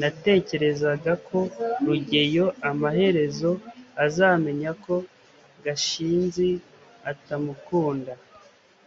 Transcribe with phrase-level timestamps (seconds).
[0.00, 1.38] natekerezaga ko
[1.86, 3.50] rugeyo amaherezo
[4.06, 4.94] azamenya ko
[5.64, 6.48] gashinzi
[7.10, 8.12] atamukunda